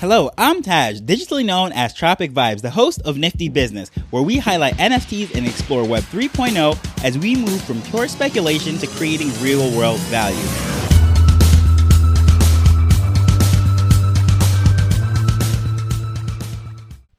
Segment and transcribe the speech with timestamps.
[0.00, 4.36] Hello, I'm Taj, digitally known as Tropic Vibes, the host of Nifty Business, where we
[4.36, 9.74] highlight NFTs and explore Web 3.0 as we move from pure speculation to creating real
[9.74, 10.36] world value.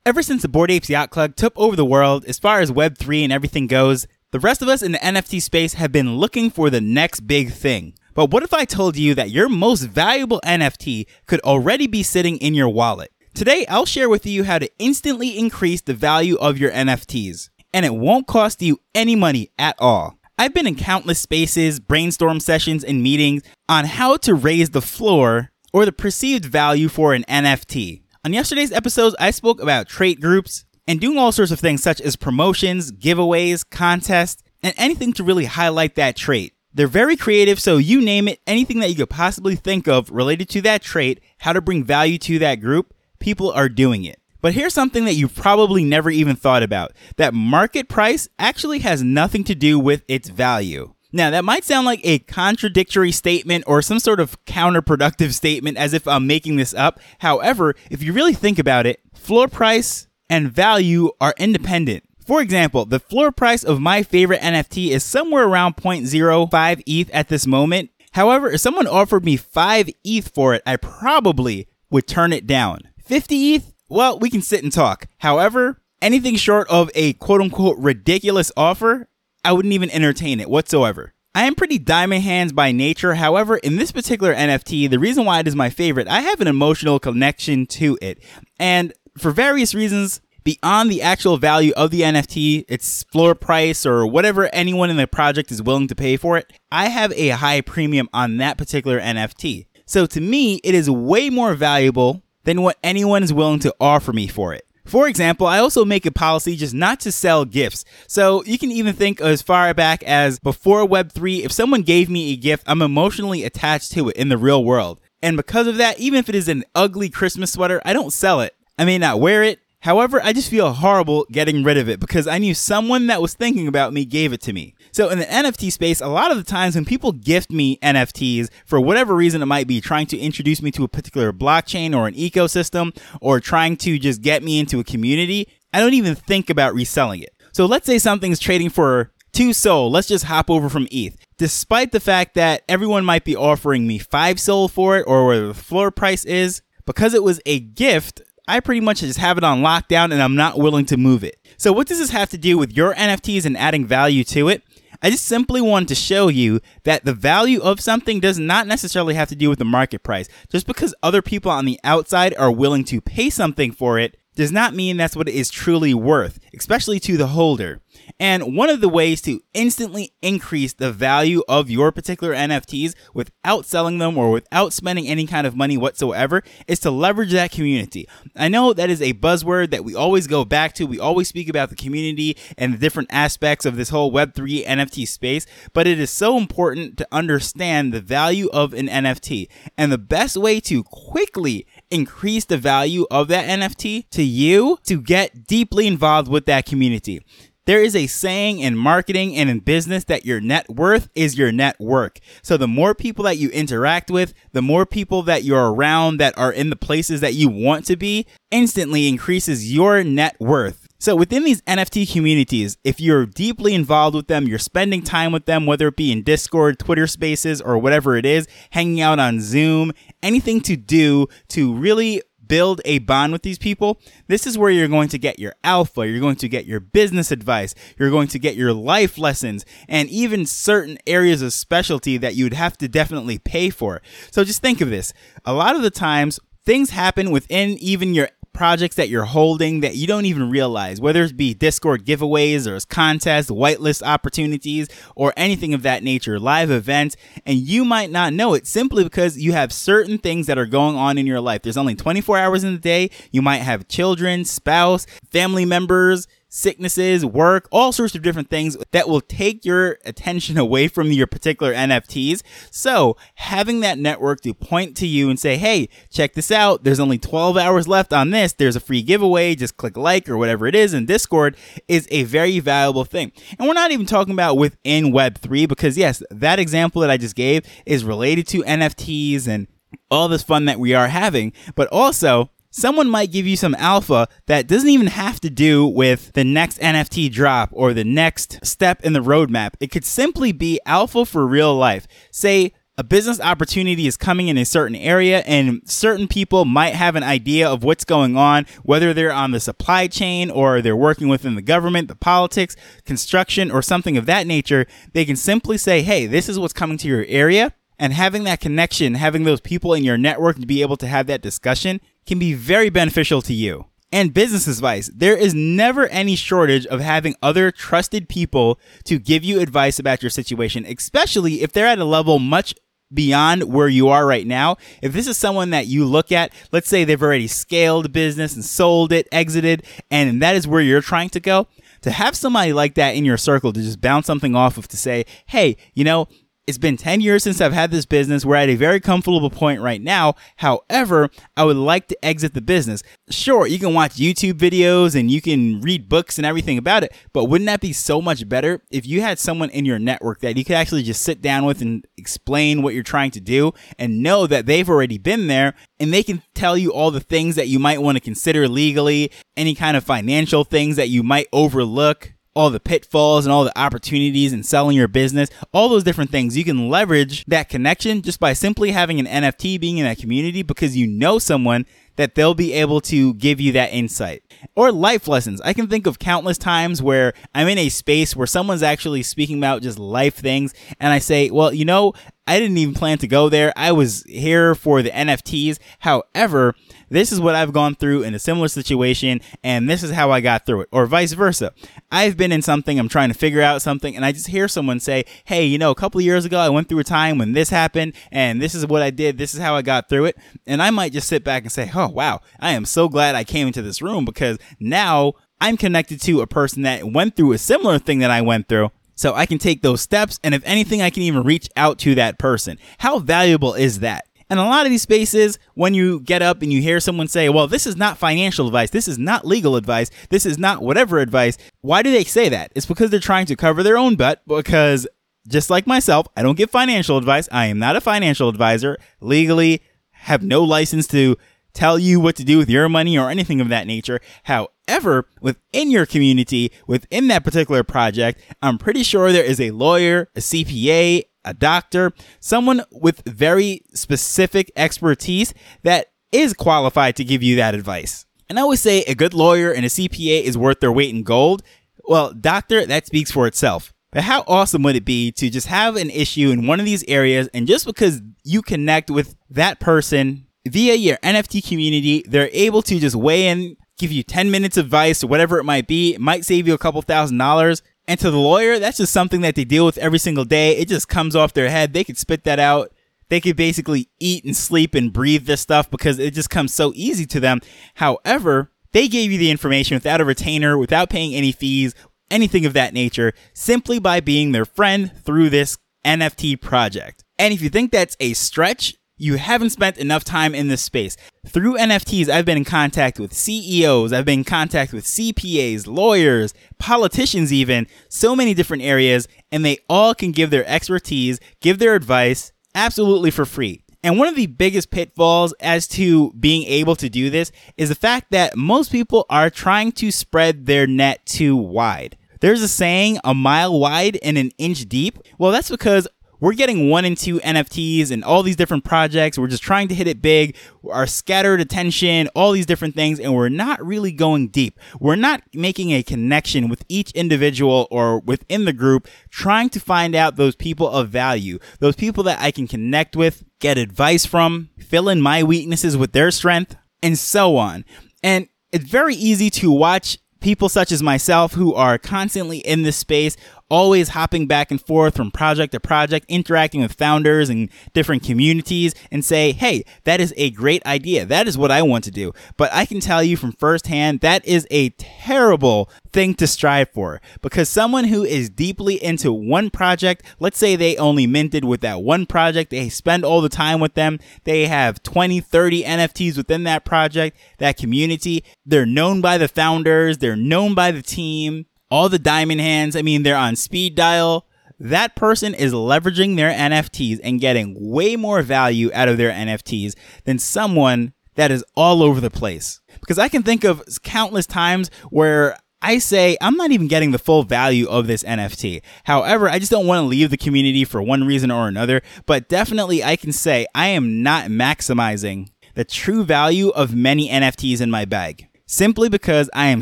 [0.05, 3.23] Ever since the Bored Apes Yacht Club took over the world, as far as Web3
[3.23, 6.69] and everything goes, the rest of us in the NFT space have been looking for
[6.69, 7.95] the next big thing.
[8.17, 12.37] But what if I told you that your most valuable NFT could already be sitting
[12.37, 13.11] in your wallet?
[13.35, 17.51] Today, I'll share with you how to instantly increase the value of your NFTs.
[17.71, 20.17] And it won't cost you any money at all.
[20.35, 25.51] I've been in countless spaces, brainstorm sessions, and meetings on how to raise the floor
[25.71, 28.01] or the perceived value for an NFT.
[28.25, 32.01] On yesterday's episodes, I spoke about trait groups and doing all sorts of things such
[32.01, 36.55] as promotions, giveaways, contests, and anything to really highlight that trait.
[36.77, 40.47] They're very creative, so you name it, anything that you could possibly think of related
[40.49, 44.21] to that trait, how to bring value to that group, people are doing it.
[44.41, 49.01] But here's something that you've probably never even thought about that market price actually has
[49.01, 50.93] nothing to do with its value.
[51.11, 55.95] Now, that might sound like a contradictory statement or some sort of counterproductive statement as
[55.95, 56.99] if I'm making this up.
[57.17, 62.06] However, if you really think about it, floor price and value are independent.
[62.27, 67.29] For example, the floor price of my favorite NFT is somewhere around 0.05 ETH at
[67.29, 67.89] this moment.
[68.11, 72.81] However, if someone offered me 5 ETH for it, I probably would turn it down.
[73.01, 73.73] 50 ETH?
[73.87, 75.07] Well, we can sit and talk.
[75.19, 79.07] However, anything short of a quote unquote ridiculous offer,
[79.45, 81.13] I wouldn't even entertain it whatsoever.
[81.33, 83.13] I am pretty diamond hands by nature.
[83.13, 86.47] However, in this particular NFT, the reason why it is my favorite, I have an
[86.47, 88.21] emotional connection to it.
[88.59, 94.07] And for various reasons, beyond the actual value of the NFT, its floor price, or
[94.07, 97.59] whatever anyone in the project is willing to pay for it, I have a high
[97.59, 99.65] premium on that particular NFT.
[99.85, 104.13] So to me, it is way more valuable than what anyone is willing to offer
[104.13, 104.65] me for it.
[104.85, 107.83] For example, I also make a policy just not to sell gifts.
[108.07, 112.31] So you can even think as far back as before Web3, if someone gave me
[112.31, 115.01] a gift, I'm emotionally attached to it in the real world.
[115.21, 118.39] And because of that, even if it is an ugly Christmas sweater, I don't sell
[118.39, 118.55] it.
[118.79, 122.27] I may not wear it, However, I just feel horrible getting rid of it because
[122.27, 124.75] I knew someone that was thinking about me gave it to me.
[124.91, 128.49] So in the NFT space, a lot of the times when people gift me NFTs
[128.65, 132.05] for whatever reason it might be, trying to introduce me to a particular blockchain or
[132.05, 136.49] an ecosystem or trying to just get me into a community, I don't even think
[136.49, 137.33] about reselling it.
[137.53, 139.89] So let's say something's trading for two SOL.
[139.89, 141.15] Let's just hop over from ETH.
[141.37, 145.47] Despite the fact that everyone might be offering me five SOL for it or where
[145.47, 149.43] the floor price is, because it was a gift, I pretty much just have it
[149.43, 151.37] on lockdown and I'm not willing to move it.
[151.57, 154.63] So, what does this have to do with your NFTs and adding value to it?
[155.01, 159.13] I just simply wanted to show you that the value of something does not necessarily
[159.13, 160.27] have to do with the market price.
[160.49, 164.51] Just because other people on the outside are willing to pay something for it does
[164.51, 167.81] not mean that's what it is truly worth, especially to the holder.
[168.19, 173.65] And one of the ways to instantly increase the value of your particular NFTs without
[173.65, 178.07] selling them or without spending any kind of money whatsoever is to leverage that community.
[178.35, 180.85] I know that is a buzzword that we always go back to.
[180.85, 185.07] We always speak about the community and the different aspects of this whole Web3 NFT
[185.07, 189.47] space, but it is so important to understand the value of an NFT.
[189.79, 195.01] And the best way to quickly increase the value of that NFT to you to
[195.01, 197.21] get deeply involved with that community.
[197.67, 201.51] There is a saying in marketing and in business that your net worth is your
[201.51, 202.19] net work.
[202.41, 206.37] So the more people that you interact with, the more people that you're around that
[206.37, 210.86] are in the places that you want to be, instantly increases your net worth.
[210.99, 215.45] So within these NFT communities, if you're deeply involved with them, you're spending time with
[215.45, 219.39] them, whether it be in Discord, Twitter spaces, or whatever it is, hanging out on
[219.39, 219.93] Zoom,
[220.23, 224.87] anything to do to really build a bond with these people, this is where you're
[224.87, 228.39] going to get your alpha, you're going to get your business advice, you're going to
[228.39, 233.37] get your life lessons, and even certain areas of specialty that you'd have to definitely
[233.37, 234.01] pay for.
[234.31, 235.13] So just think of this.
[235.45, 239.95] A lot of the times, things happen within even your projects that you're holding that
[239.95, 245.75] you don't even realize, whether it be Discord giveaways or contests, whitelist opportunities, or anything
[245.75, 247.15] of that nature, live events,
[247.45, 250.95] and you might not know it simply because you have certain things that are going
[250.95, 251.61] on in your life.
[251.61, 253.11] There's only 24 hours in the day.
[253.31, 259.07] You might have children, spouse, family members, sicknesses, work, all sorts of different things that
[259.07, 262.41] will take your attention away from your particular NFTs.
[262.71, 266.83] So having that network to point to you and say, Hey, check this out.
[266.83, 268.53] There's only 12 hours left on this.
[268.53, 269.55] There's a free giveaway.
[269.55, 271.55] Just click like or whatever it is in Discord
[271.87, 273.31] is a very valuable thing.
[273.57, 277.35] And we're not even talking about within Web3 because yes, that example that I just
[277.35, 279.67] gave is related to NFTs and
[280.09, 284.27] all this fun that we are having, but also someone might give you some alpha
[284.45, 289.03] that doesn't even have to do with the next NFT drop or the next step
[289.03, 289.73] in the roadmap.
[289.79, 292.07] It could simply be alpha for real life.
[292.31, 297.15] Say, a business opportunity is coming in a certain area and certain people might have
[297.15, 301.27] an idea of what's going on, whether they're on the supply chain or they're working
[301.27, 302.75] within the government, the politics,
[303.05, 304.87] construction, or something of that nature.
[305.13, 307.73] They can simply say, Hey, this is what's coming to your area.
[307.99, 311.27] And having that connection, having those people in your network to be able to have
[311.27, 313.85] that discussion can be very beneficial to you.
[314.11, 315.09] And business advice.
[315.13, 320.23] There is never any shortage of having other trusted people to give you advice about
[320.23, 322.73] your situation, especially if they're at a level much
[323.13, 324.77] beyond where you are right now.
[325.01, 328.63] If this is someone that you look at, let's say they've already scaled business and
[328.63, 331.67] sold it, exited, and that is where you're trying to go,
[332.01, 334.97] to have somebody like that in your circle to just bounce something off of to
[334.97, 336.27] say, hey, you know,
[336.67, 338.43] it's been 10 years since I've had this business.
[338.43, 340.35] We're at a very comfortable point right now.
[340.57, 343.03] However, I would like to exit the business.
[343.29, 347.13] Sure, you can watch YouTube videos and you can read books and everything about it,
[347.31, 350.57] but wouldn't that be so much better if you had someone in your network that
[350.57, 354.21] you could actually just sit down with and explain what you're trying to do and
[354.21, 357.69] know that they've already been there and they can tell you all the things that
[357.69, 362.33] you might want to consider legally, any kind of financial things that you might overlook
[362.57, 366.57] all the pitfalls and all the opportunities in selling your business, all those different things.
[366.57, 370.63] You can leverage that connection just by simply having an NFT being in that community
[370.63, 371.85] because you know someone
[372.17, 374.43] that they'll be able to give you that insight.
[374.75, 375.61] Or life lessons.
[375.61, 379.57] I can think of countless times where I'm in a space where someone's actually speaking
[379.57, 382.13] about just life things and I say, well, you know,
[382.47, 383.73] I didn't even plan to go there.
[383.75, 385.79] I was here for the NFTs.
[385.99, 386.75] However,
[387.09, 390.39] this is what I've gone through in a similar situation, and this is how I
[390.39, 391.73] got through it, or vice versa.
[392.09, 395.01] I've been in something, I'm trying to figure out something, and I just hear someone
[395.01, 397.51] say, Hey, you know, a couple of years ago, I went through a time when
[397.51, 400.37] this happened, and this is what I did, this is how I got through it.
[400.65, 403.35] And I might just sit back and say, Oh, Oh, wow, I am so glad
[403.35, 407.53] I came into this room because now I'm connected to a person that went through
[407.53, 408.91] a similar thing that I went through.
[409.15, 412.13] So I can take those steps, and if anything, I can even reach out to
[412.15, 412.77] that person.
[412.99, 414.27] How valuable is that?
[414.49, 417.49] And a lot of these spaces, when you get up and you hear someone say,
[417.49, 421.19] well, this is not financial advice, this is not legal advice, this is not whatever
[421.19, 422.71] advice, why do they say that?
[422.75, 425.07] It's because they're trying to cover their own butt because
[425.47, 427.49] just like myself, I don't give financial advice.
[427.51, 429.81] I am not a financial advisor, legally
[430.11, 431.37] have no license to
[431.77, 434.19] tell you what to do with your money or anything of that nature.
[434.43, 440.29] However, within your community, within that particular project, I'm pretty sure there is a lawyer,
[440.35, 445.53] a CPA, a doctor, someone with very specific expertise
[445.83, 448.25] that is qualified to give you that advice.
[448.49, 451.23] And I always say a good lawyer and a CPA is worth their weight in
[451.23, 451.61] gold.
[452.05, 453.93] Well, doctor, that speaks for itself.
[454.11, 457.03] But how awesome would it be to just have an issue in one of these
[457.07, 462.81] areas and just because you connect with that person via your NFT community, they're able
[462.83, 466.13] to just weigh in, give you 10 minutes of advice or whatever it might be.
[466.13, 467.81] It might save you a couple thousand dollars.
[468.07, 470.77] And to the lawyer, that's just something that they deal with every single day.
[470.77, 471.93] It just comes off their head.
[471.93, 472.93] They could spit that out.
[473.29, 476.93] They could basically eat and sleep and breathe this stuff because it just comes so
[476.95, 477.59] easy to them.
[477.95, 481.93] However, they gave you the information without a retainer, without paying any fees,
[482.31, 487.25] anything of that nature, simply by being their friend through this NFT project.
[487.37, 491.17] And if you think that's a stretch, you haven't spent enough time in this space.
[491.45, 496.53] Through NFTs, I've been in contact with CEOs, I've been in contact with CPAs, lawyers,
[496.77, 501.95] politicians, even so many different areas, and they all can give their expertise, give their
[501.95, 503.83] advice absolutely for free.
[504.03, 507.95] And one of the biggest pitfalls as to being able to do this is the
[507.95, 512.17] fact that most people are trying to spread their net too wide.
[512.39, 515.17] There's a saying, a mile wide and an inch deep.
[515.39, 516.07] Well, that's because
[516.39, 519.37] we're getting one and two NFTs and all these different projects.
[519.37, 520.55] We're just trying to hit it big.
[520.89, 524.79] Our scattered attention, all these different things, and we're not really going deep.
[524.99, 530.15] We're not making a connection with each individual or within the group, trying to find
[530.15, 534.69] out those people of value, those people that I can connect with, get advice from,
[534.77, 537.85] fill in my weaknesses with their strength, and so on.
[538.23, 542.97] And it's very easy to watch people such as myself who are constantly in this
[542.97, 543.35] space
[543.69, 548.93] always hopping back and forth from project to project, interacting with founders and different communities
[549.11, 551.25] and say, Hey, that is a great idea.
[551.25, 552.33] That is what I want to do.
[552.55, 557.21] But I can tell you from firsthand, that is a terrible thing to strive for
[557.41, 562.01] because someone who is deeply into one project, let's say they only minted with that
[562.01, 566.63] one project, they spend all the time with them, they have 20, 30 NFTs within
[566.63, 572.09] that project, that community, they're known by the founders, they're known by the team, all
[572.09, 572.95] the diamond hands.
[572.95, 574.47] I mean, they're on speed dial.
[574.79, 579.95] That person is leveraging their NFTs and getting way more value out of their NFTs
[580.25, 582.81] than someone that is all over the place.
[582.99, 587.19] Because I can think of countless times where I say I'm not even getting the
[587.19, 588.81] full value of this NFT.
[589.05, 592.49] However, I just don't want to leave the community for one reason or another, but
[592.49, 597.91] definitely I can say I am not maximizing the true value of many NFTs in
[597.91, 599.81] my bag simply because I am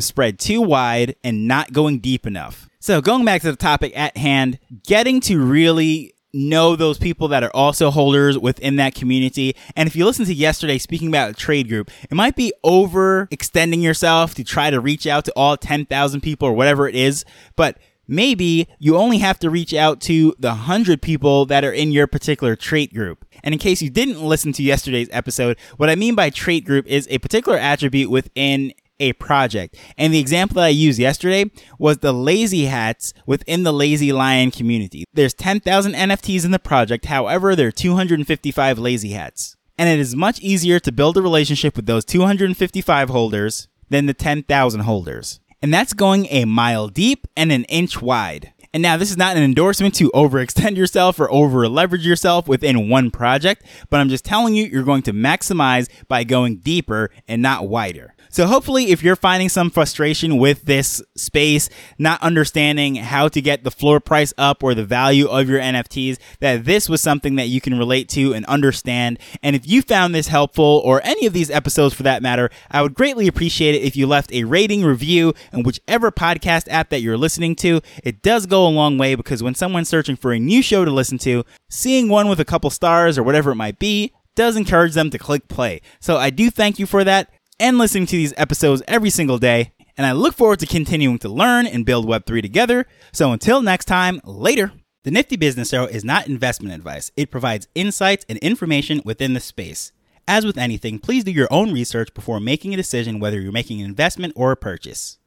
[0.00, 2.68] spread too wide and not going deep enough.
[2.78, 7.42] So, going back to the topic at hand, getting to really know those people that
[7.42, 9.56] are also holders within that community.
[9.74, 13.82] And if you listen to yesterday speaking about a trait group, it might be overextending
[13.82, 17.24] yourself to try to reach out to all 10,000 people or whatever it is,
[17.56, 17.78] but
[18.08, 22.06] maybe you only have to reach out to the 100 people that are in your
[22.06, 23.24] particular trait group.
[23.42, 26.86] And in case you didn't listen to yesterday's episode, what I mean by trait group
[26.86, 29.76] is a particular attribute within a project.
[29.98, 34.50] And the example that I used yesterday was the lazy hats within the lazy lion
[34.50, 35.04] community.
[35.12, 37.06] There's 10,000 NFTs in the project.
[37.06, 39.56] However, there are 255 lazy hats.
[39.78, 44.14] And it is much easier to build a relationship with those 255 holders than the
[44.14, 45.40] 10,000 holders.
[45.66, 48.52] And that's going a mile deep and an inch wide.
[48.72, 52.88] And now this is not an endorsement to overextend yourself or over leverage yourself within
[52.88, 57.42] one project, but I'm just telling you you're going to maximize by going deeper and
[57.42, 58.14] not wider.
[58.36, 63.64] So hopefully if you're finding some frustration with this space, not understanding how to get
[63.64, 67.46] the floor price up or the value of your NFTs, that this was something that
[67.46, 69.18] you can relate to and understand.
[69.42, 72.82] And if you found this helpful or any of these episodes for that matter, I
[72.82, 77.00] would greatly appreciate it if you left a rating review and whichever podcast app that
[77.00, 77.80] you're listening to.
[78.04, 80.90] It does go a long way because when someone's searching for a new show to
[80.90, 84.92] listen to, seeing one with a couple stars or whatever it might be does encourage
[84.92, 85.80] them to click play.
[86.00, 89.72] So I do thank you for that and listening to these episodes every single day.
[89.96, 92.86] And I look forward to continuing to learn and build Web3 together.
[93.12, 94.72] So until next time, later.
[95.04, 97.12] The Nifty Business Arrow is not investment advice.
[97.16, 99.92] It provides insights and information within the space.
[100.26, 103.80] As with anything, please do your own research before making a decision whether you're making
[103.80, 105.18] an investment or a purchase.